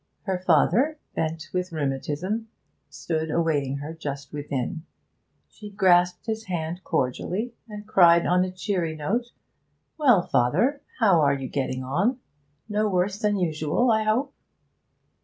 Her 0.23 0.39
father, 0.39 0.97
bent 1.13 1.49
with 1.53 1.71
rheumatism, 1.71 2.47
stood 2.89 3.29
awaiting 3.29 3.77
her 3.77 3.93
just 3.93 4.33
within. 4.33 4.81
She 5.47 5.69
grasped 5.69 6.25
his 6.25 6.45
hand 6.45 6.83
cordially, 6.83 7.53
and 7.69 7.85
cried 7.87 8.25
on 8.25 8.43
a 8.43 8.51
cheery 8.51 8.95
note, 8.95 9.27
'Well, 9.99 10.23
father, 10.25 10.81
how 10.99 11.21
are 11.21 11.35
you 11.35 11.47
getting 11.47 11.83
on? 11.83 12.17
No 12.67 12.89
worse 12.89 13.19
than 13.19 13.37
usual, 13.37 13.91
I 13.91 14.01
hope?' 14.01 14.33